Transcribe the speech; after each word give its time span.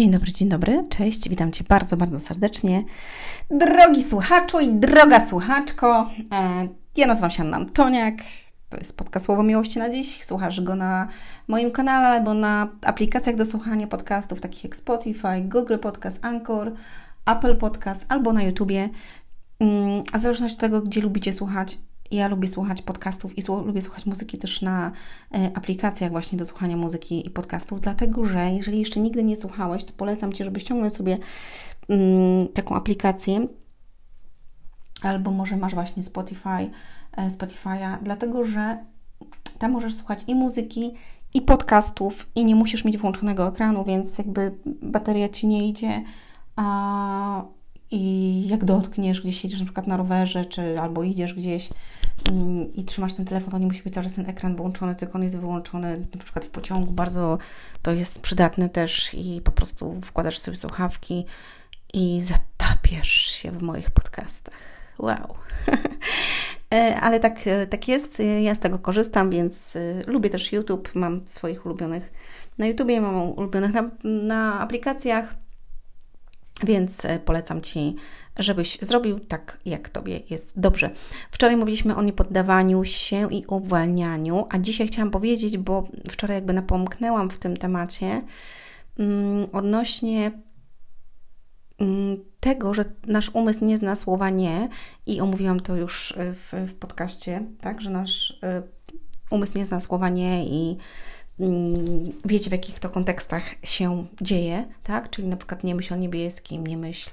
Dzień 0.00 0.10
dobry, 0.10 0.32
dzień 0.32 0.48
dobry, 0.48 0.84
cześć, 0.88 1.28
witam 1.28 1.52
Cię 1.52 1.64
bardzo, 1.68 1.96
bardzo 1.96 2.20
serdecznie. 2.20 2.84
Drogi 3.50 4.04
słuchaczu 4.04 4.60
i 4.60 4.68
droga 4.68 5.20
słuchaczko, 5.20 6.10
e, 6.34 6.68
ja 6.96 7.06
nazywam 7.06 7.30
się 7.30 7.42
Anna 7.42 7.56
Antoniak, 7.56 8.14
to 8.68 8.76
jest 8.76 8.96
podcast 8.96 9.26
Słowo 9.26 9.42
Miłości 9.42 9.78
na 9.78 9.90
dziś. 9.90 10.24
Słuchasz 10.24 10.60
go 10.60 10.74
na 10.74 11.08
moim 11.48 11.70
kanale 11.70 12.08
albo 12.08 12.34
na 12.34 12.68
aplikacjach 12.84 13.36
do 13.36 13.46
słuchania 13.46 13.86
podcastów 13.86 14.40
takich 14.40 14.64
jak 14.64 14.76
Spotify, 14.76 15.40
Google 15.42 15.78
Podcast, 15.78 16.24
Anchor, 16.24 16.72
Apple 17.26 17.56
Podcast 17.56 18.06
albo 18.08 18.32
na 18.32 18.42
YouTubie. 18.42 18.88
Mm, 19.58 20.02
a 20.12 20.18
w 20.18 20.20
zależności 20.20 20.56
od 20.56 20.60
tego, 20.60 20.80
gdzie 20.80 21.00
lubicie 21.00 21.32
słuchać, 21.32 21.78
ja 22.10 22.28
lubię 22.28 22.48
słuchać 22.48 22.82
podcastów 22.82 23.38
i 23.38 23.42
lubię 23.66 23.82
słuchać 23.82 24.06
muzyki 24.06 24.38
też 24.38 24.62
na 24.62 24.92
e, 25.34 25.50
aplikacjach 25.54 26.10
właśnie 26.10 26.38
do 26.38 26.46
słuchania 26.46 26.76
muzyki 26.76 27.26
i 27.26 27.30
podcastów, 27.30 27.80
dlatego 27.80 28.24
że 28.24 28.50
jeżeli 28.50 28.78
jeszcze 28.78 29.00
nigdy 29.00 29.24
nie 29.24 29.36
słuchałeś, 29.36 29.84
to 29.84 29.92
polecam 29.92 30.32
Ci, 30.32 30.44
żeby 30.44 30.60
ściągnąć 30.60 30.96
sobie 30.96 31.18
mm, 31.88 32.48
taką 32.48 32.74
aplikację. 32.74 33.46
Albo 35.02 35.30
może 35.30 35.56
masz 35.56 35.74
właśnie 35.74 36.02
Spotify, 36.02 36.70
e, 37.16 37.28
Spotify'a, 37.28 37.98
dlatego 38.02 38.44
że 38.44 38.84
tam 39.58 39.72
możesz 39.72 39.94
słuchać 39.94 40.24
i 40.26 40.34
muzyki, 40.34 40.94
i 41.34 41.42
podcastów, 41.42 42.30
i 42.34 42.44
nie 42.44 42.54
musisz 42.54 42.84
mieć 42.84 42.98
włączonego 42.98 43.48
ekranu, 43.48 43.84
więc 43.84 44.18
jakby 44.18 44.54
bateria 44.82 45.28
Ci 45.28 45.46
nie 45.46 45.68
idzie, 45.68 46.04
a 46.56 47.44
i 47.90 48.48
jak 48.48 48.64
dotkniesz, 48.64 49.20
gdzieś 49.20 49.44
jedziesz 49.44 49.60
na 49.60 49.64
przykład 49.64 49.86
na 49.86 49.96
rowerze, 49.96 50.44
czy 50.44 50.80
albo 50.80 51.02
idziesz 51.02 51.34
gdzieś 51.34 51.68
i 52.74 52.84
trzymasz 52.84 53.14
ten 53.14 53.24
telefon, 53.24 53.50
to 53.50 53.58
nie 53.58 53.66
musi 53.66 53.82
być 53.82 53.94
cały 53.94 54.04
czas 54.04 54.14
ten 54.14 54.30
ekran 54.30 54.56
włączony, 54.56 54.94
tylko 54.94 55.14
on 55.14 55.22
jest 55.22 55.38
wyłączony 55.38 56.06
na 56.14 56.20
przykład 56.24 56.44
w 56.44 56.50
pociągu, 56.50 56.92
bardzo 56.92 57.38
to 57.82 57.92
jest 57.92 58.20
przydatne 58.22 58.68
też 58.68 59.14
i 59.14 59.40
po 59.44 59.50
prostu 59.50 60.00
wkładasz 60.04 60.38
sobie 60.38 60.56
słuchawki 60.56 61.24
i 61.94 62.20
zatapiasz 62.20 63.10
się 63.10 63.50
w 63.50 63.62
moich 63.62 63.90
podcastach. 63.90 64.54
Wow. 64.98 65.34
E, 66.74 67.00
ale 67.00 67.20
tak, 67.20 67.46
e, 67.46 67.66
tak 67.66 67.88
jest, 67.88 68.22
ja 68.42 68.54
z 68.54 68.58
tego 68.58 68.78
korzystam, 68.78 69.30
więc 69.30 69.76
e, 69.76 70.02
lubię 70.06 70.30
też 70.30 70.52
YouTube, 70.52 70.94
mam 70.94 71.28
swoich 71.28 71.66
ulubionych 71.66 72.12
na 72.58 72.66
YouTubie, 72.66 73.00
mam 73.00 73.16
ulubionych 73.16 73.72
na, 73.72 73.90
na 74.04 74.60
aplikacjach, 74.60 75.34
więc 76.64 77.04
e, 77.04 77.18
polecam 77.18 77.60
Ci, 77.60 77.96
żebyś 78.38 78.78
zrobił 78.82 79.20
tak, 79.20 79.58
jak 79.64 79.88
Tobie 79.88 80.20
jest 80.30 80.60
dobrze. 80.60 80.90
Wczoraj 81.30 81.56
mówiliśmy 81.56 81.96
o 81.96 82.02
niepoddawaniu 82.02 82.84
się 82.84 83.32
i 83.32 83.46
uwalnianiu, 83.46 84.46
a 84.50 84.58
dzisiaj 84.58 84.86
chciałam 84.86 85.10
powiedzieć, 85.10 85.58
bo 85.58 85.84
wczoraj 86.10 86.36
jakby 86.36 86.52
napomknęłam 86.52 87.30
w 87.30 87.38
tym 87.38 87.56
temacie 87.56 88.22
mm, 88.98 89.46
odnośnie 89.52 90.32
mm, 91.78 92.16
tego, 92.40 92.74
że 92.74 92.84
nasz 93.06 93.30
umysł 93.34 93.64
nie 93.64 93.78
zna 93.78 93.96
słowa 93.96 94.30
nie 94.30 94.68
i 95.06 95.20
omówiłam 95.20 95.60
to 95.60 95.76
już 95.76 96.12
e, 96.12 96.34
w, 96.34 96.52
w 96.68 96.74
podcaście, 96.74 97.44
tak, 97.60 97.80
że 97.80 97.90
nasz 97.90 98.38
e, 98.42 98.62
umysł 99.30 99.58
nie 99.58 99.66
zna 99.66 99.80
słowa 99.80 100.08
nie 100.08 100.46
i 100.46 100.76
Mm, 101.40 102.04
wiecie 102.24 102.50
w 102.50 102.52
jakich 102.52 102.78
to 102.78 102.90
kontekstach 102.90 103.42
się 103.62 104.06
dzieje, 104.20 104.64
tak? 104.82 105.10
Czyli 105.10 105.28
na 105.28 105.36
przykład 105.36 105.64
nie 105.64 105.74
myśl 105.74 105.94
o 105.94 105.96
niebieskim, 105.96 106.66
nie 106.66 106.76
myśl 106.76 107.10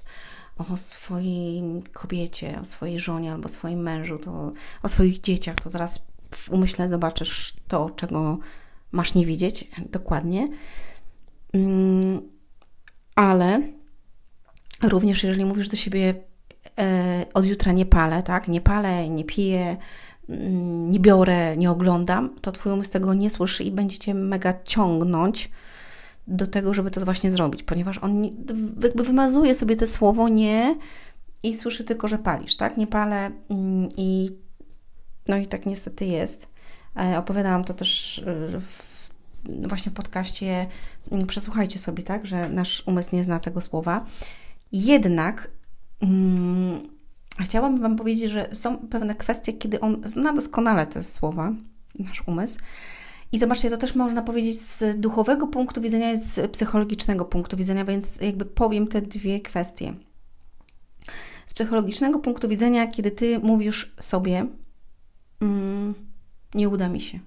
o 0.57 0.77
swojej 0.77 1.63
kobiecie, 1.93 2.59
o 2.61 2.65
swojej 2.65 2.99
żonie 2.99 3.33
albo 3.33 3.49
swoim 3.49 3.79
mężu, 3.79 4.19
to 4.19 4.53
o 4.83 4.89
swoich 4.89 5.19
dzieciach, 5.19 5.55
to 5.55 5.69
zaraz 5.69 6.07
w 6.31 6.49
umyśle 6.49 6.89
zobaczysz 6.89 7.53
to, 7.67 7.89
czego 7.89 8.37
masz 8.91 9.13
nie 9.13 9.25
widzieć 9.25 9.71
dokładnie. 9.91 10.47
Mm, 11.53 12.21
ale 13.15 13.61
również 14.83 15.23
jeżeli 15.23 15.45
mówisz 15.45 15.69
do 15.69 15.77
siebie 15.77 16.13
e, 16.79 17.25
od 17.33 17.45
jutra 17.45 17.71
nie 17.71 17.85
palę, 17.85 18.23
tak? 18.23 18.47
Nie 18.47 18.61
palę, 18.61 19.09
nie 19.09 19.23
piję, 19.23 19.77
Mm, 20.29 20.91
nie 20.91 20.99
biorę, 20.99 21.57
nie 21.57 21.71
oglądam, 21.71 22.35
to 22.41 22.51
Twój 22.51 22.71
umysł 22.71 22.91
tego 22.91 23.13
nie 23.13 23.29
słyszy 23.29 23.63
i 23.63 23.71
będziecie 23.71 24.13
mega 24.13 24.53
ciągnąć 24.63 25.51
do 26.27 26.47
tego, 26.47 26.73
żeby 26.73 26.91
to 26.91 27.05
właśnie 27.05 27.31
zrobić, 27.31 27.63
ponieważ 27.63 27.97
on 27.97 28.23
jakby 28.83 29.03
wymazuje 29.03 29.55
sobie 29.55 29.75
te 29.75 29.87
słowo 29.87 30.29
nie 30.29 30.75
i 31.43 31.53
słyszy 31.53 31.83
tylko, 31.83 32.07
że 32.07 32.17
palisz, 32.17 32.57
tak? 32.57 32.77
Nie 32.77 32.87
palę 32.87 33.31
mm, 33.49 33.89
i 33.97 34.31
no 35.27 35.37
i 35.37 35.47
tak 35.47 35.65
niestety 35.65 36.05
jest. 36.05 36.47
E, 36.99 37.17
opowiadałam 37.17 37.63
to 37.63 37.73
też 37.73 38.19
e, 38.19 38.59
w, 38.59 39.09
właśnie 39.67 39.91
w 39.91 39.95
podcaście. 39.95 40.67
Mm, 41.11 41.27
przesłuchajcie 41.27 41.79
sobie, 41.79 42.03
tak, 42.03 42.25
że 42.25 42.49
nasz 42.49 42.83
umysł 42.85 43.15
nie 43.15 43.23
zna 43.23 43.39
tego 43.39 43.61
słowa. 43.61 44.05
Jednak 44.71 45.51
Chciałabym 47.39 47.81
Wam 47.81 47.95
powiedzieć, 47.95 48.31
że 48.31 48.49
są 48.53 48.77
pewne 48.77 49.15
kwestie, 49.15 49.53
kiedy 49.53 49.79
on 49.79 50.01
zna 50.05 50.33
doskonale 50.33 50.85
te 50.85 51.03
słowa, 51.03 51.51
nasz 51.99 52.23
umysł. 52.27 52.59
I 53.31 53.37
zobaczcie, 53.37 53.69
to 53.69 53.77
też 53.77 53.95
można 53.95 54.21
powiedzieć 54.21 54.59
z 54.59 54.99
duchowego 54.99 55.47
punktu 55.47 55.81
widzenia 55.81 56.11
i 56.11 56.17
z 56.17 56.51
psychologicznego 56.51 57.25
punktu 57.25 57.57
widzenia, 57.57 57.85
więc 57.85 58.21
jakby 58.21 58.45
powiem 58.45 58.87
te 58.87 59.01
dwie 59.01 59.39
kwestie. 59.39 59.93
Z 61.47 61.53
psychologicznego 61.53 62.19
punktu 62.19 62.47
widzenia, 62.47 62.87
kiedy 62.87 63.11
Ty 63.11 63.39
mówisz 63.39 63.95
sobie, 63.99 64.45
mm, 65.41 65.93
nie 66.55 66.69
uda 66.69 66.89
mi 66.89 67.01
się, 67.01 67.19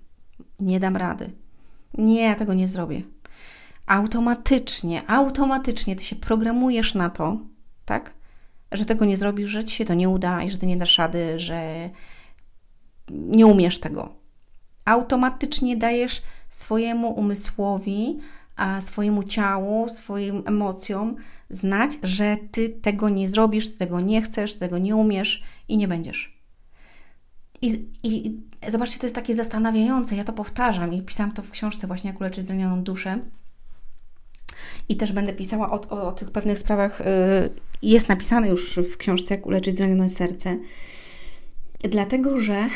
nie 0.60 0.80
dam 0.80 0.96
rady, 0.96 1.30
nie, 1.98 2.22
ja 2.22 2.34
tego 2.34 2.54
nie 2.54 2.68
zrobię. 2.68 3.02
Automatycznie, 3.86 5.10
automatycznie 5.10 5.96
Ty 5.96 6.04
się 6.04 6.16
programujesz 6.16 6.94
na 6.94 7.10
to, 7.10 7.38
tak? 7.84 8.20
że 8.72 8.84
tego 8.84 9.04
nie 9.04 9.16
zrobisz, 9.16 9.48
że 9.48 9.64
ci 9.64 9.76
się 9.76 9.84
to 9.84 9.94
nie 9.94 10.08
uda 10.08 10.42
i 10.42 10.50
że 10.50 10.58
ty 10.58 10.66
nie 10.66 10.76
dasz 10.76 10.98
rady, 10.98 11.38
że 11.38 11.90
nie 13.10 13.46
umiesz 13.46 13.80
tego. 13.80 14.19
Automatycznie 14.90 15.76
dajesz 15.76 16.22
swojemu 16.50 17.10
umysłowi, 17.10 18.18
swojemu 18.80 19.22
ciału, 19.22 19.88
swoim 19.88 20.42
emocjom 20.46 21.16
znać, 21.50 21.98
że 22.02 22.36
ty 22.50 22.68
tego 22.68 23.08
nie 23.08 23.28
zrobisz, 23.28 23.76
tego 23.76 24.00
nie 24.00 24.22
chcesz, 24.22 24.54
tego 24.54 24.78
nie 24.78 24.96
umiesz 24.96 25.42
i 25.68 25.76
nie 25.76 25.88
będziesz. 25.88 26.40
I, 27.62 27.88
I 28.02 28.40
zobaczcie, 28.68 28.98
to 28.98 29.06
jest 29.06 29.16
takie 29.16 29.34
zastanawiające. 29.34 30.16
Ja 30.16 30.24
to 30.24 30.32
powtarzam 30.32 30.92
i 30.94 31.02
pisałam 31.02 31.32
to 31.32 31.42
w 31.42 31.50
książce 31.50 31.86
właśnie, 31.86 32.10
jak 32.10 32.20
uleczyć 32.20 32.44
zranioną 32.44 32.82
duszę 32.82 33.18
i 34.88 34.96
też 34.96 35.12
będę 35.12 35.32
pisała 35.32 35.70
o, 35.70 35.80
o, 35.90 36.08
o 36.08 36.12
tych 36.12 36.30
pewnych 36.30 36.58
sprawach. 36.58 37.00
Y, 37.00 37.04
jest 37.82 38.08
napisane 38.08 38.48
już 38.48 38.76
w 38.92 38.96
książce, 38.96 39.34
jak 39.34 39.46
uleczyć 39.46 39.76
zranione 39.76 40.10
serce. 40.10 40.58
Dlatego, 41.82 42.40
że 42.40 42.66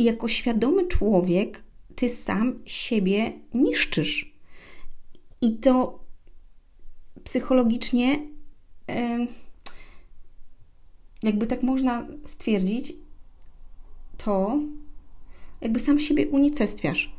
y, 0.00 0.02
jako 0.04 0.28
świadomy 0.28 0.86
człowiek 0.86 1.62
ty 1.96 2.10
sam 2.10 2.58
siebie 2.64 3.32
niszczysz. 3.54 4.34
I 5.42 5.56
to 5.56 5.98
psychologicznie, 7.24 8.18
jakby 11.22 11.46
tak 11.46 11.62
można 11.62 12.06
stwierdzić, 12.24 12.92
to 14.18 14.58
jakby 15.60 15.80
sam 15.80 15.98
siebie 15.98 16.28
unicestwiasz. 16.28 17.12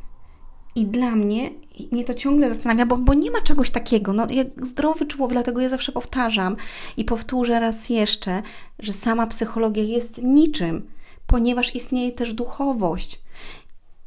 I 0.76 0.86
dla 0.86 1.16
mnie, 1.16 1.50
mnie 1.92 2.04
to 2.04 2.14
ciągle 2.14 2.50
zastanawia, 2.50 2.86
bo, 2.86 2.98
bo 2.98 3.14
nie 3.14 3.32
ma 3.32 3.42
czegoś 3.42 3.70
takiego. 3.70 4.14
No, 4.14 4.28
jak 4.30 4.68
zdrowy 4.68 5.06
człowiek, 5.06 5.34
dlatego 5.34 5.62
ja 5.62 5.70
zawsze 5.70 5.92
powtarzam 5.92 6.56
i 6.98 7.06
powtórzę 7.06 7.60
raz 7.60 7.90
jeszcze, 7.90 8.44
że 8.80 8.94
sama 8.94 9.28
psychologia 9.28 9.84
jest 9.84 10.18
niczym, 10.24 10.88
ponieważ 11.32 11.76
istnieje 11.76 12.12
też 12.12 12.34
duchowość. 12.34 13.22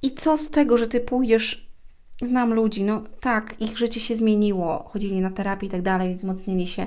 I 0.03 0.15
co 0.15 0.37
z 0.37 0.51
tego, 0.51 0.79
że 0.79 0.89
ty 0.89 1.01
pójdziesz, 1.01 1.71
znam 2.23 2.55
ludzi, 2.55 2.85
no 2.85 3.03
tak, 3.21 3.61
ich 3.61 3.79
życie 3.79 4.01
się 4.01 4.15
zmieniło, 4.15 4.85
chodzili 4.89 5.21
na 5.21 5.31
terapię 5.31 5.67
i 5.67 5.71
tak 5.71 5.83
dalej, 5.83 6.15
wzmocnili 6.15 6.67
się, 6.67 6.87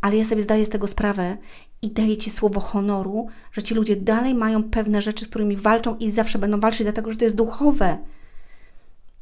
ale 0.00 0.16
ja 0.16 0.24
sobie 0.24 0.42
zdaję 0.42 0.66
z 0.66 0.70
tego 0.70 0.86
sprawę 0.86 1.36
i 1.82 1.90
daję 1.90 2.16
ci 2.16 2.30
słowo 2.30 2.60
honoru, 2.60 3.26
że 3.52 3.62
ci 3.62 3.74
ludzie 3.74 3.96
dalej 3.96 4.34
mają 4.34 4.62
pewne 4.62 5.02
rzeczy, 5.02 5.24
z 5.24 5.28
którymi 5.28 5.56
walczą 5.56 5.96
i 5.96 6.10
zawsze 6.10 6.38
będą 6.38 6.60
walczyć, 6.60 6.82
dlatego 6.82 7.10
że 7.10 7.16
to 7.16 7.24
jest 7.24 7.36
duchowe 7.36 7.98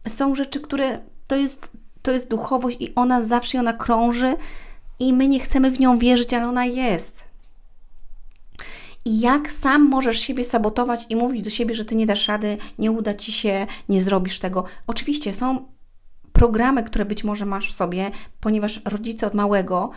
są 0.08 0.34
rzeczy, 0.34 0.60
które 0.60 0.98
to 1.26 1.36
jest, 1.36 1.70
to 2.02 2.12
jest 2.12 2.30
duchowość 2.30 2.76
i 2.80 2.94
ona 2.94 3.24
zawsze 3.24 3.60
ona 3.60 3.72
krąży 3.72 4.34
i 4.98 5.12
my 5.12 5.28
nie 5.28 5.40
chcemy 5.40 5.70
w 5.70 5.80
nią 5.80 5.98
wierzyć, 5.98 6.34
ale 6.34 6.48
ona 6.48 6.64
jest. 6.64 7.31
I 9.04 9.20
jak 9.20 9.50
sam 9.50 9.88
możesz 9.88 10.20
siebie 10.20 10.44
sabotować 10.44 11.06
i 11.08 11.16
mówić 11.16 11.42
do 11.42 11.50
siebie, 11.50 11.74
że 11.74 11.84
ty 11.84 11.94
nie 11.94 12.06
dasz 12.06 12.28
rady, 12.28 12.58
nie 12.78 12.90
uda 12.90 13.14
ci 13.14 13.32
się, 13.32 13.66
nie 13.88 14.02
zrobisz 14.02 14.38
tego. 14.38 14.64
Oczywiście 14.86 15.32
są 15.32 15.64
programy, 16.32 16.82
które 16.82 17.04
być 17.04 17.24
może 17.24 17.46
masz 17.46 17.70
w 17.70 17.74
sobie, 17.74 18.10
ponieważ 18.40 18.82
rodzice 18.84 19.26
od 19.26 19.34
małego 19.34 19.90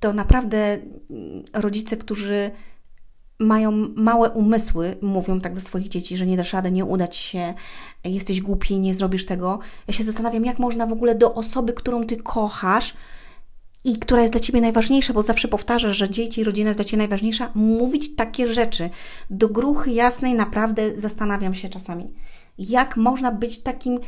to 0.00 0.12
naprawdę 0.12 0.78
rodzice, 1.52 1.96
którzy 1.96 2.50
mają 3.38 3.70
małe 3.96 4.30
umysły, 4.30 4.96
mówią 5.02 5.40
tak 5.40 5.54
do 5.54 5.60
swoich 5.60 5.88
dzieci, 5.88 6.16
że 6.16 6.26
nie 6.26 6.36
dasz 6.36 6.52
rady, 6.52 6.70
nie 6.70 6.84
uda 6.84 7.08
ci 7.08 7.22
się, 7.22 7.54
jesteś 8.04 8.40
głupi, 8.40 8.78
nie 8.78 8.94
zrobisz 8.94 9.26
tego. 9.26 9.58
Ja 9.86 9.94
się 9.94 10.04
zastanawiam, 10.04 10.44
jak 10.44 10.58
można 10.58 10.86
w 10.86 10.92
ogóle 10.92 11.14
do 11.14 11.34
osoby, 11.34 11.72
którą 11.72 12.04
ty 12.04 12.16
kochasz 12.16 12.94
i 13.84 13.98
która 13.98 14.20
jest 14.20 14.34
dla 14.34 14.40
ciebie 14.40 14.60
najważniejsza, 14.60 15.12
bo 15.12 15.22
zawsze 15.22 15.48
powtarzasz, 15.48 15.96
że 15.96 16.10
dzieci 16.10 16.40
i 16.40 16.44
rodzina 16.44 16.68
jest 16.68 16.78
dla 16.78 16.84
ciebie 16.84 16.98
najważniejsza, 16.98 17.50
mówić 17.54 18.14
takie 18.14 18.54
rzeczy. 18.54 18.90
Do 19.30 19.48
gruchy 19.48 19.90
jasnej 19.90 20.34
naprawdę 20.34 21.00
zastanawiam 21.00 21.54
się 21.54 21.68
czasami. 21.68 22.12
Jak 22.58 22.96
można 22.96 23.32
być 23.32 23.60
takim 23.60 24.00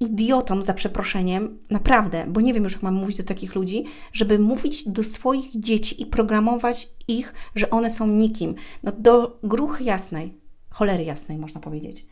idiotą 0.00 0.62
za 0.62 0.74
przeproszeniem, 0.74 1.58
naprawdę, 1.70 2.24
bo 2.28 2.40
nie 2.40 2.54
wiem 2.54 2.64
już, 2.64 2.72
jak 2.72 2.82
mam 2.82 2.94
mówić 2.94 3.16
do 3.16 3.24
takich 3.24 3.54
ludzi, 3.54 3.84
żeby 4.12 4.38
mówić 4.38 4.88
do 4.88 5.02
swoich 5.02 5.60
dzieci 5.60 6.02
i 6.02 6.06
programować 6.06 6.88
ich, 7.08 7.34
że 7.54 7.70
one 7.70 7.90
są 7.90 8.06
nikim. 8.06 8.54
No 8.82 8.92
do 8.98 9.38
gruchy 9.42 9.84
jasnej, 9.84 10.34
cholery 10.70 11.04
jasnej, 11.04 11.38
można 11.38 11.60
powiedzieć. 11.60 12.06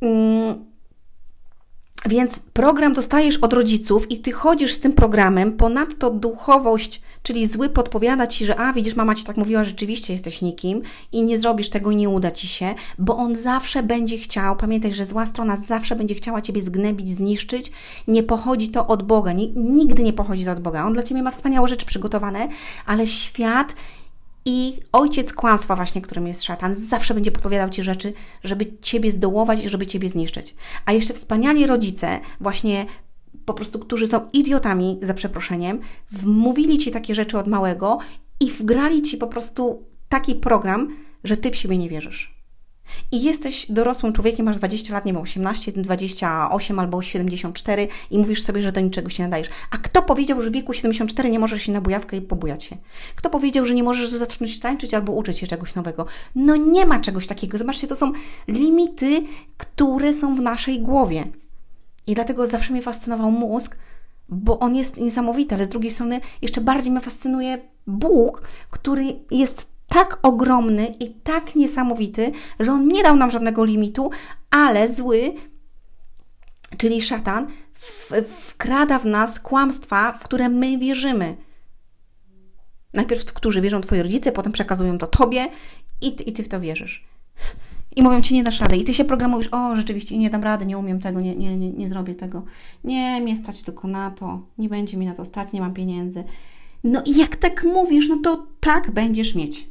Mm 0.00 0.77
więc 2.06 2.38
program 2.38 2.94
dostajesz 2.94 3.36
od 3.36 3.52
rodziców 3.52 4.10
i 4.10 4.20
ty 4.20 4.32
chodzisz 4.32 4.72
z 4.72 4.80
tym 4.80 4.92
programem, 4.92 5.52
ponadto 5.52 6.10
duchowość, 6.10 7.00
czyli 7.22 7.46
zły 7.46 7.68
podpowiada 7.68 8.26
ci, 8.26 8.44
że 8.44 8.60
a 8.60 8.72
widzisz, 8.72 8.96
mama 8.96 9.14
ci 9.14 9.24
tak 9.24 9.36
mówiła, 9.36 9.64
rzeczywiście 9.64 10.12
jesteś 10.12 10.42
nikim 10.42 10.82
i 11.12 11.22
nie 11.22 11.38
zrobisz 11.38 11.70
tego 11.70 11.90
i 11.90 11.96
nie 11.96 12.08
uda 12.08 12.30
ci 12.30 12.48
się, 12.48 12.74
bo 12.98 13.16
on 13.16 13.36
zawsze 13.36 13.82
będzie 13.82 14.18
chciał, 14.18 14.56
pamiętaj, 14.56 14.92
że 14.92 15.06
zła 15.06 15.26
strona 15.26 15.56
zawsze 15.56 15.96
będzie 15.96 16.14
chciała 16.14 16.42
ciebie 16.42 16.62
zgnębić, 16.62 17.14
zniszczyć. 17.14 17.72
Nie 18.08 18.22
pochodzi 18.22 18.68
to 18.68 18.86
od 18.86 19.02
Boga, 19.02 19.32
nigdy 19.56 20.02
nie 20.02 20.12
pochodzi 20.12 20.44
to 20.44 20.52
od 20.52 20.60
Boga. 20.60 20.86
On 20.86 20.92
dla 20.92 21.02
ciebie 21.02 21.22
ma 21.22 21.30
wspaniałe 21.30 21.68
rzeczy 21.68 21.86
przygotowane, 21.86 22.48
ale 22.86 23.06
świat 23.06 23.74
i 24.48 24.80
ojciec 24.92 25.32
kłamstwa, 25.32 25.76
właśnie, 25.76 26.00
którym 26.00 26.26
jest 26.26 26.42
szatan, 26.42 26.74
zawsze 26.74 27.14
będzie 27.14 27.32
podpowiadał 27.32 27.70
ci 27.70 27.82
rzeczy, 27.82 28.12
żeby 28.44 28.66
ciebie 28.80 29.12
zdołować 29.12 29.64
i 29.64 29.68
żeby 29.68 29.86
ciebie 29.86 30.08
zniszczyć. 30.08 30.54
A 30.86 30.92
jeszcze 30.92 31.14
wspaniali 31.14 31.66
rodzice, 31.66 32.20
właśnie 32.40 32.86
po 33.44 33.54
prostu, 33.54 33.78
którzy 33.78 34.06
są 34.06 34.28
idiotami, 34.32 34.98
za 35.02 35.14
przeproszeniem, 35.14 35.80
wmówili 36.10 36.78
ci 36.78 36.90
takie 36.90 37.14
rzeczy 37.14 37.38
od 37.38 37.46
małego 37.46 37.98
i 38.40 38.50
wgrali 38.50 39.02
ci 39.02 39.16
po 39.16 39.26
prostu 39.26 39.82
taki 40.08 40.34
program, 40.34 40.96
że 41.24 41.36
ty 41.36 41.50
w 41.50 41.56
siebie 41.56 41.78
nie 41.78 41.88
wierzysz 41.88 42.37
i 43.12 43.22
jesteś 43.22 43.66
dorosłym 43.70 44.12
człowiekiem, 44.12 44.46
masz 44.46 44.56
20 44.56 44.94
lat, 44.94 45.04
nie 45.04 45.12
wiem, 45.12 45.22
18, 45.22 45.72
28 45.72 46.78
albo 46.78 47.02
74 47.02 47.88
i 48.10 48.18
mówisz 48.18 48.42
sobie, 48.42 48.62
że 48.62 48.72
do 48.72 48.80
niczego 48.80 49.10
się 49.10 49.22
nadajesz. 49.22 49.48
A 49.70 49.78
kto 49.78 50.02
powiedział, 50.02 50.40
że 50.40 50.50
w 50.50 50.52
wieku 50.52 50.72
74 50.72 51.30
nie 51.30 51.38
możesz 51.38 51.62
się 51.62 51.72
na 51.72 51.80
bujawkę 51.80 52.16
i 52.16 52.20
pobujać 52.20 52.64
się? 52.64 52.76
Kto 53.14 53.30
powiedział, 53.30 53.64
że 53.64 53.74
nie 53.74 53.82
możesz 53.82 54.08
zacząć 54.08 54.60
tańczyć 54.60 54.94
albo 54.94 55.12
uczyć 55.12 55.38
się 55.38 55.46
czegoś 55.46 55.74
nowego? 55.74 56.06
No 56.34 56.56
nie 56.56 56.86
ma 56.86 57.00
czegoś 57.00 57.26
takiego. 57.26 57.58
Zobaczcie, 57.58 57.86
to 57.86 57.96
są 57.96 58.12
limity, 58.48 59.22
które 59.56 60.14
są 60.14 60.36
w 60.36 60.40
naszej 60.40 60.80
głowie. 60.80 61.24
I 62.06 62.14
dlatego 62.14 62.46
zawsze 62.46 62.72
mnie 62.72 62.82
fascynował 62.82 63.30
mózg, 63.30 63.76
bo 64.28 64.58
on 64.58 64.76
jest 64.76 64.96
niesamowity, 64.96 65.54
ale 65.54 65.64
z 65.64 65.68
drugiej 65.68 65.90
strony 65.90 66.20
jeszcze 66.42 66.60
bardziej 66.60 66.92
mnie 66.92 67.00
fascynuje 67.00 67.58
Bóg, 67.86 68.42
który 68.70 69.04
jest 69.30 69.66
tak 69.88 70.18
ogromny 70.22 70.86
i 71.00 71.10
tak 71.10 71.56
niesamowity, 71.56 72.32
że 72.60 72.72
on 72.72 72.88
nie 72.88 73.02
dał 73.02 73.16
nam 73.16 73.30
żadnego 73.30 73.64
limitu, 73.64 74.10
ale 74.50 74.88
zły, 74.88 75.32
czyli 76.76 77.02
szatan, 77.02 77.46
wkrada 78.28 78.98
w 78.98 79.06
nas 79.06 79.40
kłamstwa, 79.40 80.12
w 80.12 80.22
które 80.22 80.48
my 80.48 80.78
wierzymy. 80.78 81.36
Najpierw, 82.94 83.24
którzy 83.24 83.60
wierzą 83.60 83.80
Twoi 83.80 84.02
rodzice, 84.02 84.32
potem 84.32 84.52
przekazują 84.52 84.98
to 84.98 85.06
Tobie 85.06 85.48
i 86.00 86.12
ty, 86.12 86.24
i 86.24 86.32
ty 86.32 86.42
w 86.42 86.48
to 86.48 86.60
wierzysz. 86.60 87.04
I 87.96 88.02
mówią 88.02 88.22
Ci, 88.22 88.34
nie 88.34 88.44
dasz 88.44 88.60
rady. 88.60 88.76
I 88.76 88.84
Ty 88.84 88.94
się 88.94 89.04
programujesz, 89.04 89.48
o, 89.52 89.76
rzeczywiście, 89.76 90.18
nie 90.18 90.30
dam 90.30 90.42
rady, 90.42 90.66
nie 90.66 90.78
umiem 90.78 91.00
tego, 91.00 91.20
nie, 91.20 91.36
nie, 91.36 91.56
nie, 91.56 91.70
nie 91.70 91.88
zrobię 91.88 92.14
tego. 92.14 92.42
Nie, 92.84 93.20
mnie 93.20 93.36
stać 93.36 93.62
tylko 93.62 93.88
na 93.88 94.10
to, 94.10 94.42
nie 94.58 94.68
będzie 94.68 94.96
mi 94.96 95.06
na 95.06 95.14
to 95.14 95.24
stać, 95.24 95.52
nie 95.52 95.60
mam 95.60 95.74
pieniędzy. 95.74 96.24
No 96.84 97.02
i 97.06 97.16
jak 97.16 97.36
tak 97.36 97.64
mówisz, 97.64 98.08
no 98.08 98.18
to 98.24 98.46
tak 98.60 98.90
będziesz 98.90 99.34
mieć. 99.34 99.66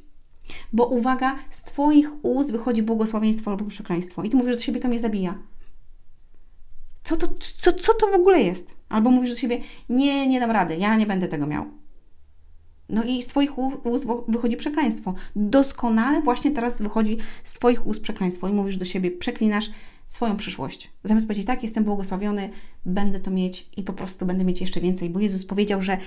Bo 0.73 0.85
uwaga, 0.85 1.35
z 1.49 1.63
Twoich 1.63 2.25
ust 2.25 2.51
wychodzi 2.51 2.83
błogosławieństwo 2.83 3.51
albo 3.51 3.65
przekleństwo. 3.65 4.23
I 4.23 4.29
Ty 4.29 4.37
mówisz 4.37 4.55
do 4.55 4.61
siebie, 4.61 4.79
to 4.79 4.87
mnie 4.87 4.99
zabija. 4.99 5.37
Co 7.03 7.17
to, 7.17 7.27
co, 7.57 7.73
co 7.73 7.93
to 7.93 8.07
w 8.07 8.13
ogóle 8.13 8.41
jest? 8.41 8.73
Albo 8.89 9.11
mówisz 9.11 9.29
do 9.29 9.35
siebie, 9.35 9.59
nie, 9.89 10.27
nie 10.27 10.39
dam 10.39 10.51
rady, 10.51 10.77
ja 10.77 10.95
nie 10.95 11.05
będę 11.05 11.27
tego 11.27 11.47
miał. 11.47 11.65
No 12.89 13.03
i 13.03 13.23
z 13.23 13.27
Twoich 13.27 13.57
ust 13.85 14.07
wychodzi 14.27 14.57
przekleństwo. 14.57 15.13
Doskonale 15.35 16.21
właśnie 16.21 16.51
teraz 16.51 16.81
wychodzi 16.81 17.17
z 17.43 17.53
Twoich 17.53 17.87
ust 17.87 18.01
przekleństwo 18.01 18.47
i 18.47 18.53
mówisz 18.53 18.77
do 18.77 18.85
siebie, 18.85 19.11
przeklinasz 19.11 19.69
swoją 20.05 20.37
przyszłość. 20.37 20.91
Zamiast 21.03 21.27
powiedzieć, 21.27 21.47
tak, 21.47 21.63
jestem 21.63 21.83
błogosławiony, 21.83 22.49
będę 22.85 23.19
to 23.19 23.31
mieć 23.31 23.69
i 23.77 23.83
po 23.83 23.93
prostu 23.93 24.25
będę 24.25 24.45
mieć 24.45 24.61
jeszcze 24.61 24.81
więcej, 24.81 25.09
bo 25.09 25.19
Jezus 25.19 25.45
powiedział, 25.45 25.81
że 25.81 25.97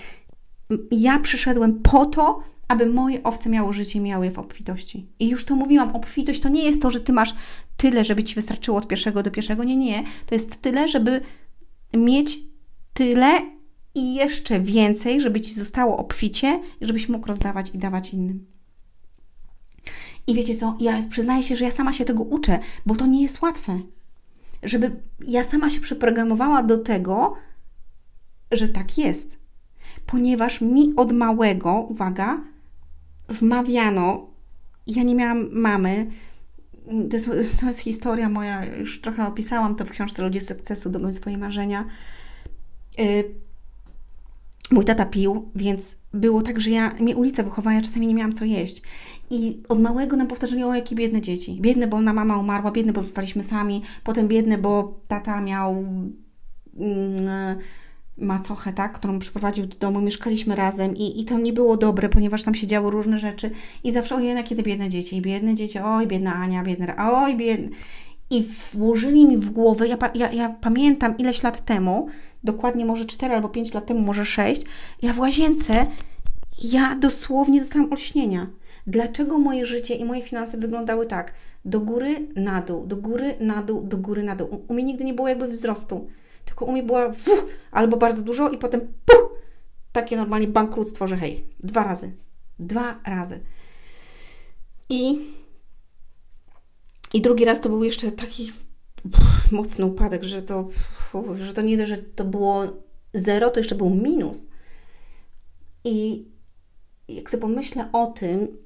ja 0.90 1.18
przyszedłem 1.18 1.82
po 1.82 2.06
to, 2.06 2.40
aby 2.70 2.86
moje 2.86 3.22
owce 3.22 3.48
miały 3.48 3.72
życie, 3.72 4.00
miały 4.00 4.24
je 4.24 4.30
w 4.30 4.38
obfitości. 4.38 5.06
I 5.18 5.28
już 5.28 5.44
to 5.44 5.56
mówiłam, 5.56 5.96
obfitość 5.96 6.40
to 6.40 6.48
nie 6.48 6.64
jest 6.64 6.82
to, 6.82 6.90
że 6.90 7.00
ty 7.00 7.12
masz 7.12 7.34
tyle, 7.76 8.04
żeby 8.04 8.24
ci 8.24 8.34
wystarczyło 8.34 8.78
od 8.78 8.88
pierwszego 8.88 9.22
do 9.22 9.30
pierwszego. 9.30 9.64
Nie, 9.64 9.76
nie. 9.76 10.04
To 10.26 10.34
jest 10.34 10.56
tyle, 10.62 10.88
żeby 10.88 11.20
mieć 11.94 12.38
tyle 12.94 13.40
i 13.94 14.14
jeszcze 14.14 14.60
więcej, 14.60 15.20
żeby 15.20 15.40
ci 15.40 15.54
zostało 15.54 15.96
obficie, 15.96 16.60
żebyś 16.80 17.08
mógł 17.08 17.28
rozdawać 17.28 17.70
i 17.74 17.78
dawać 17.78 18.14
innym. 18.14 18.46
I 20.26 20.34
wiecie 20.34 20.54
co, 20.54 20.76
ja 20.80 21.02
przyznaję 21.08 21.42
się, 21.42 21.56
że 21.56 21.64
ja 21.64 21.70
sama 21.70 21.92
się 21.92 22.04
tego 22.04 22.22
uczę, 22.22 22.58
bo 22.86 22.94
to 22.94 23.06
nie 23.06 23.22
jest 23.22 23.42
łatwe. 23.42 23.80
Żeby 24.62 25.02
ja 25.26 25.44
sama 25.44 25.70
się 25.70 25.80
przeprogramowała 25.80 26.62
do 26.62 26.78
tego, 26.78 27.34
że 28.52 28.68
tak 28.68 28.98
jest. 28.98 29.38
Ponieważ 30.06 30.60
mi 30.60 30.92
od 30.96 31.12
małego, 31.12 31.86
uwaga, 31.88 32.49
wmawiano, 33.30 34.26
ja 34.86 35.02
nie 35.02 35.14
miałam 35.14 35.48
mamy, 35.52 36.06
to 37.10 37.16
jest, 37.16 37.30
to 37.60 37.66
jest 37.66 37.80
historia 37.80 38.28
moja, 38.28 38.64
już 38.64 39.00
trochę 39.00 39.26
opisałam 39.26 39.76
to 39.76 39.84
w 39.84 39.90
książce 39.90 40.22
Ludzie 40.22 40.40
sukcesu, 40.40 40.90
dogoń 40.90 41.12
swoje 41.12 41.38
marzenia. 41.38 41.86
Y, 43.00 43.24
mój 44.70 44.84
tata 44.84 45.06
pił, 45.06 45.50
więc 45.54 45.98
było 46.14 46.42
tak, 46.42 46.60
że 46.60 46.70
ja, 46.70 46.94
mnie 47.00 47.16
ulica 47.16 47.42
wychowała, 47.42 47.74
ja 47.74 47.82
czasami 47.82 48.06
nie 48.06 48.14
miałam 48.14 48.32
co 48.32 48.44
jeść. 48.44 48.82
I 49.30 49.62
od 49.68 49.80
małego 49.80 50.16
nam 50.16 50.26
powtarzali, 50.26 50.64
o 50.64 50.74
jakie 50.74 50.96
biedne 50.96 51.20
dzieci. 51.20 51.58
Biedne, 51.60 51.86
bo 51.86 51.96
ona 51.96 52.12
mama 52.12 52.38
umarła, 52.38 52.70
biedne, 52.70 52.92
bo 52.92 53.02
zostaliśmy 53.02 53.44
sami, 53.44 53.82
potem 54.04 54.28
biedne, 54.28 54.58
bo 54.58 55.00
tata 55.08 55.40
miał... 55.40 55.84
Mm, 56.76 57.58
macochę, 58.20 58.72
tak, 58.72 58.92
którą 58.92 59.18
przyprowadził 59.18 59.66
do 59.66 59.76
domu, 59.76 60.00
mieszkaliśmy 60.00 60.56
razem 60.56 60.96
i, 60.96 61.20
i 61.20 61.24
to 61.24 61.38
nie 61.38 61.52
było 61.52 61.76
dobre, 61.76 62.08
ponieważ 62.08 62.42
tam 62.42 62.54
się 62.54 62.66
działy 62.66 62.90
różne 62.90 63.18
rzeczy 63.18 63.50
i 63.84 63.92
zawsze, 63.92 64.14
ojej, 64.14 64.34
na 64.34 64.42
kiedy 64.42 64.62
biedne 64.62 64.88
dzieci, 64.88 65.22
biedne 65.22 65.54
dzieci, 65.54 65.78
oj, 65.78 66.06
biedna 66.06 66.34
Ania, 66.34 66.62
biedna, 66.64 67.12
oj, 67.22 67.36
biedne. 67.36 67.68
I 68.30 68.44
włożyli 68.74 69.26
mi 69.26 69.36
w 69.36 69.50
głowę, 69.50 69.88
ja, 69.88 69.96
ja, 70.14 70.32
ja 70.32 70.48
pamiętam 70.60 71.18
ileś 71.18 71.42
lat 71.42 71.64
temu, 71.64 72.08
dokładnie 72.44 72.84
może 72.84 73.04
4 73.04 73.34
albo 73.34 73.48
5 73.48 73.74
lat 73.74 73.86
temu, 73.86 74.00
może 74.00 74.24
6, 74.24 74.62
ja 75.02 75.12
w 75.12 75.18
łazience, 75.18 75.86
ja 76.62 76.94
dosłownie 76.94 77.60
dostałam 77.60 77.92
olśnienia. 77.92 78.46
Dlaczego 78.86 79.38
moje 79.38 79.66
życie 79.66 79.94
i 79.94 80.04
moje 80.04 80.22
finanse 80.22 80.58
wyglądały 80.58 81.06
tak? 81.06 81.34
Do 81.64 81.80
góry, 81.80 82.28
na 82.36 82.60
dół, 82.60 82.86
do 82.86 82.96
góry, 82.96 83.34
na 83.40 83.62
dół, 83.62 83.82
do 83.82 83.98
góry, 83.98 84.22
na 84.22 84.36
dół. 84.36 84.64
U 84.68 84.74
mnie 84.74 84.84
nigdy 84.84 85.04
nie 85.04 85.14
było 85.14 85.28
jakby 85.28 85.48
wzrostu 85.48 86.06
tylko 86.50 86.64
u 86.64 86.72
mnie 86.72 86.82
była 86.82 87.12
albo 87.70 87.96
bardzo 87.96 88.22
dużo 88.22 88.48
i 88.48 88.58
potem 88.58 88.80
puh, 88.80 89.30
takie 89.92 90.16
normalnie 90.16 90.48
bankructwo, 90.48 91.08
że 91.08 91.16
hej, 91.16 91.46
dwa 91.60 91.84
razy. 91.84 92.12
Dwa 92.58 93.00
razy. 93.06 93.40
I, 94.88 95.18
i 97.14 97.20
drugi 97.20 97.44
raz 97.44 97.60
to 97.60 97.68
był 97.68 97.84
jeszcze 97.84 98.12
taki 98.12 98.52
mocny 99.52 99.84
upadek, 99.84 100.24
że 100.24 100.42
to, 100.42 100.68
że 101.34 101.54
to 101.54 101.62
nie, 101.62 101.86
że 101.86 101.98
to 101.98 102.24
było 102.24 102.64
zero, 103.14 103.50
to 103.50 103.60
jeszcze 103.60 103.74
był 103.74 103.90
minus. 103.90 104.48
I 105.84 106.24
jak 107.08 107.30
sobie 107.30 107.40
pomyślę 107.40 107.88
o 107.92 108.06
tym, 108.06 108.56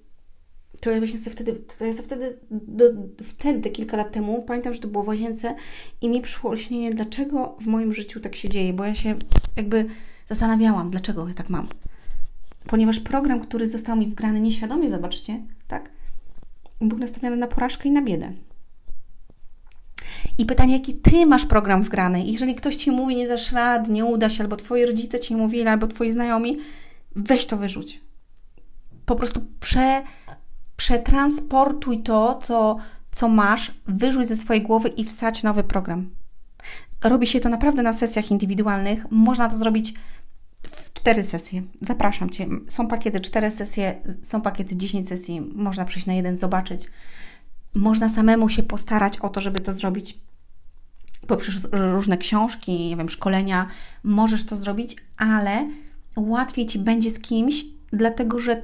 to 0.81 0.91
ja 0.91 0.99
właśnie 0.99 1.19
sobie 1.19 1.33
wtedy, 1.33 1.53
to 1.79 1.85
ja 1.85 1.93
sobie 1.93 2.05
wtedy, 2.05 2.39
do, 2.51 2.85
wtedy, 3.25 3.71
kilka 3.71 3.97
lat 3.97 4.13
temu, 4.13 4.43
pamiętam, 4.43 4.75
że 4.75 4.81
to 4.81 4.89
było 4.89 5.05
w 5.05 5.09
łazience 5.09 5.55
i 6.01 6.09
mi 6.09 6.21
przyszło 6.21 6.51
olśnienie, 6.51 6.91
dlaczego 6.91 7.57
w 7.61 7.67
moim 7.67 7.93
życiu 7.93 8.21
tak 8.21 8.37
się 8.37 8.49
dzieje, 8.49 8.73
bo 8.73 8.85
ja 8.85 8.95
się 8.95 9.15
jakby 9.57 9.87
zastanawiałam, 10.29 10.91
dlaczego 10.91 11.29
ja 11.29 11.35
tak 11.35 11.51
mam. 11.51 11.69
Ponieważ 12.67 13.01
program, 13.01 13.41
który 13.41 13.69
został 13.69 13.97
mi 13.97 14.07
wgrany 14.07 14.41
nieświadomie, 14.41 14.91
zobaczcie, 14.91 15.43
tak, 15.69 15.91
był 16.81 16.99
nastawiony 16.99 17.37
na 17.37 17.47
porażkę 17.47 17.89
i 17.89 17.93
na 17.93 18.03
biedę. 18.03 18.33
I 20.39 20.47
pytanie, 20.47 20.75
jaki 20.75 20.95
ty 20.95 21.27
masz 21.27 21.47
program 21.47 21.83
wgrany? 21.83 22.25
Jeżeli 22.25 22.55
ktoś 22.55 22.77
ci 22.77 22.91
mówi, 22.91 23.17
nie 23.17 23.29
dasz 23.29 23.53
rad, 23.53 23.89
nie 23.89 24.05
uda 24.05 24.29
się, 24.29 24.43
albo 24.43 24.57
twoi 24.57 24.87
rodzice 24.87 25.21
ci 25.21 25.37
mówili, 25.37 25.67
albo 25.67 25.87
twoi 25.87 26.13
znajomi, 26.13 26.59
weź 27.17 27.47
to 27.47 27.57
wyrzuć. 27.57 28.01
Po 29.07 29.17
prostu 29.17 29.41
prze 29.61 30.03
Przetransportuj 30.77 32.03
to, 32.03 32.39
co, 32.43 32.77
co 33.13 33.29
masz, 33.29 33.75
wyrzuć 33.87 34.27
ze 34.27 34.37
swojej 34.37 34.63
głowy 34.63 34.89
i 34.89 35.05
wsadź 35.05 35.43
nowy 35.43 35.65
program. 35.65 36.11
Robi 37.05 37.27
się 37.27 37.41
to 37.41 37.49
naprawdę 37.49 37.83
na 37.83 37.93
sesjach 37.93 38.31
indywidualnych. 38.31 39.11
Można 39.11 39.49
to 39.49 39.57
zrobić 39.57 39.95
w 40.63 40.93
cztery 40.93 41.25
sesje. 41.25 41.63
Zapraszam 41.83 42.31
Cię. 42.31 42.47
Są 42.69 42.89
pakiety 42.89 43.21
cztery 43.21 43.51
sesje, 43.51 44.03
są 44.23 44.41
pakiety 44.41 44.77
10 44.77 45.09
sesji. 45.09 45.41
Można 45.41 45.85
przyjść 45.85 46.07
na 46.07 46.15
jeden, 46.15 46.37
zobaczyć. 46.37 46.87
Można 47.75 48.09
samemu 48.09 48.49
się 48.49 48.63
postarać 48.63 49.19
o 49.19 49.29
to, 49.29 49.41
żeby 49.41 49.61
to 49.61 49.73
zrobić 49.73 50.19
poprzez 51.27 51.69
różne 51.73 52.19
książki, 52.19 52.89
nie 52.89 52.97
wiem, 52.97 53.09
szkolenia. 53.09 53.67
Możesz 54.03 54.45
to 54.45 54.57
zrobić, 54.57 54.97
ale 55.17 55.69
łatwiej 56.17 56.67
Ci 56.67 56.79
będzie 56.79 57.11
z 57.11 57.21
kimś, 57.21 57.65
dlatego 57.93 58.39
że 58.39 58.63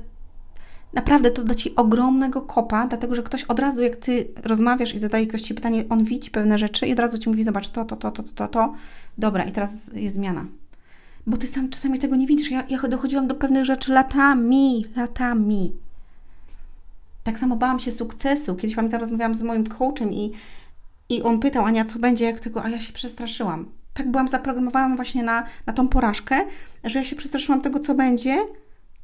naprawdę 0.92 1.30
to 1.30 1.44
da 1.44 1.54
Ci 1.54 1.76
ogromnego 1.76 2.42
kopa, 2.42 2.86
dlatego 2.86 3.14
że 3.14 3.22
ktoś 3.22 3.44
od 3.44 3.58
razu, 3.58 3.82
jak 3.82 3.96
Ty 3.96 4.28
rozmawiasz 4.42 4.94
i 4.94 4.98
zadaje 4.98 5.26
ktoś 5.26 5.42
Ci 5.42 5.54
pytanie, 5.54 5.84
on 5.88 6.04
widzi 6.04 6.30
pewne 6.30 6.58
rzeczy 6.58 6.86
i 6.86 6.92
od 6.92 6.98
razu 6.98 7.18
Ci 7.18 7.28
mówi, 7.28 7.44
zobacz, 7.44 7.68
to, 7.68 7.84
to, 7.84 7.96
to, 7.96 8.10
to, 8.10 8.22
to, 8.22 8.48
to, 8.48 8.74
dobra, 9.18 9.44
i 9.44 9.52
teraz 9.52 9.92
jest 9.94 10.14
zmiana. 10.14 10.46
Bo 11.26 11.36
Ty 11.36 11.46
sam 11.46 11.68
czasami 11.68 11.98
tego 11.98 12.16
nie 12.16 12.26
widzisz. 12.26 12.50
Ja, 12.50 12.64
ja 12.68 12.88
dochodziłam 12.88 13.28
do 13.28 13.34
pewnych 13.34 13.64
rzeczy 13.64 13.92
latami, 13.92 14.84
latami. 14.96 15.72
Tak 17.22 17.38
samo 17.38 17.56
bałam 17.56 17.78
się 17.78 17.92
sukcesu. 17.92 18.56
Kiedyś 18.56 18.76
pamiętam, 18.76 19.00
rozmawiałam 19.00 19.34
z 19.34 19.42
moim 19.42 19.66
coachem 19.66 20.12
i, 20.12 20.32
i 21.08 21.22
on 21.22 21.40
pytał, 21.40 21.64
Ania, 21.64 21.84
co 21.84 21.98
będzie, 21.98 22.24
jak 22.24 22.40
tego, 22.40 22.64
a 22.64 22.68
ja 22.68 22.80
się 22.80 22.92
przestraszyłam. 22.92 23.66
Tak 23.94 24.10
byłam 24.10 24.28
zaprogramowana 24.28 24.96
właśnie 24.96 25.22
na, 25.22 25.46
na 25.66 25.72
tą 25.72 25.88
porażkę, 25.88 26.44
że 26.84 26.98
ja 26.98 27.04
się 27.04 27.16
przestraszyłam 27.16 27.60
tego, 27.60 27.80
co 27.80 27.94
będzie, 27.94 28.36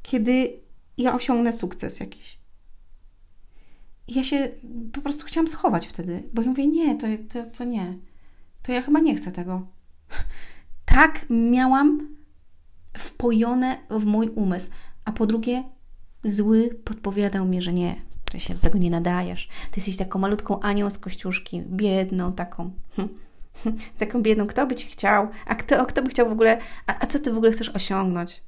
kiedy 0.01 0.53
ja 0.97 1.13
osiągnę 1.13 1.53
sukces 1.53 1.99
jakiś. 1.99 2.39
I 4.07 4.13
ja 4.13 4.23
się 4.23 4.49
po 4.93 5.01
prostu 5.01 5.25
chciałam 5.25 5.47
schować 5.47 5.87
wtedy, 5.87 6.23
bo 6.33 6.41
ja 6.41 6.49
mówię, 6.49 6.67
nie, 6.67 6.95
to, 6.97 7.07
to, 7.29 7.49
to 7.57 7.63
nie. 7.63 7.97
To 8.63 8.71
ja 8.71 8.81
chyba 8.81 8.99
nie 8.99 9.15
chcę 9.15 9.31
tego. 9.31 9.67
tak 10.95 11.25
miałam 11.29 12.15
wpojone 12.97 13.77
w 13.89 14.05
mój 14.05 14.29
umysł. 14.29 14.71
A 15.05 15.11
po 15.11 15.25
drugie, 15.25 15.63
zły 16.23 16.79
podpowiadał 16.83 17.45
mi, 17.45 17.61
że 17.61 17.73
nie, 17.73 18.01
ty 18.31 18.39
się 18.39 18.53
do 18.53 18.59
tego 18.59 18.77
nie 18.77 18.89
nadajesz. 18.89 19.47
Ty 19.71 19.79
jesteś 19.79 19.97
taką 19.97 20.19
malutką 20.19 20.59
Anią 20.59 20.89
z 20.89 20.97
kościuszki, 20.97 21.61
biedną 21.61 22.33
taką. 22.33 22.71
taką 23.99 24.21
biedną, 24.21 24.47
kto 24.47 24.67
by 24.67 24.75
ci 24.75 24.87
chciał? 24.87 25.27
A 25.45 25.55
kto, 25.55 25.85
kto 25.85 26.01
by 26.01 26.09
chciał 26.09 26.29
w 26.29 26.31
ogóle, 26.31 26.59
a, 26.87 26.99
a 26.99 27.07
co 27.07 27.19
ty 27.19 27.33
w 27.33 27.37
ogóle 27.37 27.51
chcesz 27.51 27.69
osiągnąć? 27.69 28.43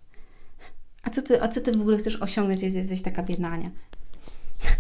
A 1.10 1.12
co 1.12 1.22
ty, 1.22 1.42
a 1.42 1.48
co 1.48 1.62
ty 1.62 1.72
w 1.72 1.82
ogóle 1.82 1.98
chcesz 1.98 2.22
osiągnąć, 2.22 2.62
jeśli 2.62 2.80
jesteś 2.80 3.02
taka 3.02 3.24
biednania? 3.24 3.72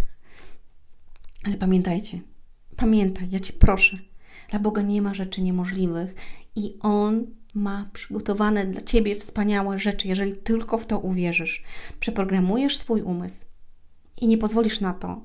Ale 1.45 1.57
pamiętajcie, 1.57 2.19
pamiętaj, 2.75 3.27
ja 3.31 3.39
Cię 3.39 3.53
proszę, 3.53 3.98
dla 4.50 4.59
Boga 4.59 4.81
nie 4.81 5.01
ma 5.01 5.13
rzeczy 5.13 5.41
niemożliwych 5.41 6.15
i 6.55 6.77
On 6.79 7.25
ma 7.53 7.89
przygotowane 7.93 8.65
dla 8.65 8.81
Ciebie 8.81 9.15
wspaniałe 9.15 9.79
rzeczy, 9.79 10.07
jeżeli 10.07 10.33
tylko 10.33 10.77
w 10.77 10.86
to 10.86 11.00
uwierzysz. 11.00 11.63
Przeprogramujesz 12.00 12.77
swój 12.77 13.01
umysł 13.01 13.45
i 14.21 14.27
nie 14.27 14.38
pozwolisz 14.38 14.79
na 14.79 14.93
to, 14.93 15.21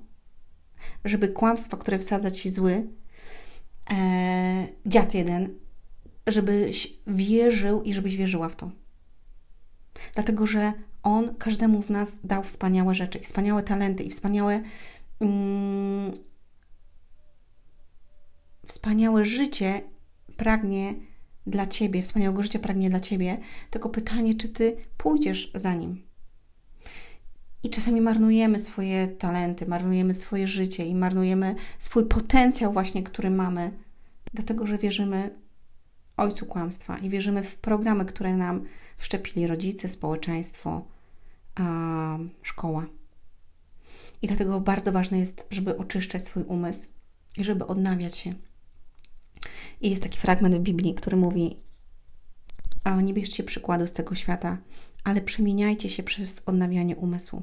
żeby 1.04 1.28
kłamstwo, 1.28 1.76
które 1.76 1.98
wsadza 1.98 2.30
Ci 2.30 2.50
zły, 2.50 2.86
e, 3.90 4.68
dziad 4.86 5.14
jeden, 5.14 5.48
żebyś 6.26 6.94
wierzył 7.06 7.82
i 7.82 7.92
żebyś 7.92 8.16
wierzyła 8.16 8.48
w 8.48 8.56
to. 8.56 8.83
Dlatego, 10.14 10.46
że 10.46 10.72
On 11.02 11.34
każdemu 11.34 11.82
z 11.82 11.90
nas 11.90 12.20
dał 12.24 12.42
wspaniałe 12.42 12.94
rzeczy, 12.94 13.20
wspaniałe 13.20 13.62
talenty 13.62 14.02
i 14.02 14.10
wspaniałe, 14.10 14.62
mm, 15.20 16.12
wspaniałe 18.66 19.24
życie 19.24 19.80
pragnie 20.36 20.94
dla 21.46 21.66
Ciebie, 21.66 22.02
wspaniałego 22.02 22.42
życia 22.42 22.58
pragnie 22.58 22.90
dla 22.90 23.00
Ciebie, 23.00 23.38
tylko 23.70 23.88
pytanie, 23.88 24.34
czy 24.34 24.48
Ty 24.48 24.76
pójdziesz 24.96 25.50
za 25.54 25.74
Nim. 25.74 26.02
I 27.62 27.70
czasami 27.70 28.00
marnujemy 28.00 28.58
swoje 28.58 29.08
talenty, 29.08 29.66
marnujemy 29.66 30.14
swoje 30.14 30.46
życie 30.46 30.86
i 30.86 30.94
marnujemy 30.94 31.54
swój 31.78 32.04
potencjał 32.04 32.72
właśnie, 32.72 33.02
który 33.02 33.30
mamy, 33.30 33.70
dlatego, 34.34 34.66
że 34.66 34.78
wierzymy 34.78 35.30
ojcu 36.16 36.46
kłamstwa 36.46 36.98
i 36.98 37.08
wierzymy 37.08 37.42
w 37.42 37.56
programy, 37.56 38.04
które 38.04 38.36
nam 38.36 38.64
wszczepili 38.96 39.46
rodzice, 39.46 39.88
społeczeństwo, 39.88 40.84
a, 41.54 42.18
szkoła. 42.42 42.86
I 44.22 44.26
dlatego 44.26 44.60
bardzo 44.60 44.92
ważne 44.92 45.18
jest, 45.18 45.46
żeby 45.50 45.76
oczyszczać 45.76 46.24
swój 46.24 46.42
umysł 46.42 46.88
i 47.36 47.44
żeby 47.44 47.66
odnawiać 47.66 48.16
się. 48.16 48.34
I 49.80 49.90
jest 49.90 50.02
taki 50.02 50.18
fragment 50.18 50.54
w 50.54 50.58
Biblii, 50.58 50.94
który 50.94 51.16
mówi: 51.16 51.56
a 52.84 53.00
Nie 53.00 53.14
bierzcie 53.14 53.44
przykładu 53.44 53.86
z 53.86 53.92
tego 53.92 54.14
świata, 54.14 54.58
ale 55.04 55.20
przemieniajcie 55.20 55.88
się 55.88 56.02
przez 56.02 56.42
odnawianie 56.46 56.96
umysłu. 56.96 57.42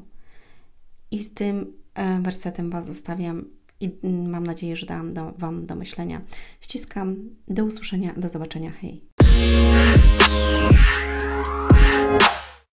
I 1.12 1.24
z 1.24 1.34
tym 1.34 1.74
e, 1.94 2.22
wersetem 2.22 2.70
Was 2.70 2.86
zostawiam 2.86 3.46
i 3.82 3.90
mm, 4.04 4.30
mam 4.30 4.48
nadzieję, 4.48 4.76
że 4.76 4.86
dałam 4.86 5.14
do, 5.14 5.34
Wam 5.38 5.66
do 5.66 5.76
myślenia. 5.76 6.22
Ściskam. 6.62 7.16
Do 7.48 7.66
usłyszenia. 7.66 8.14
Do 8.18 8.30
zobaczenia. 8.30 8.72
Hej. 8.72 9.02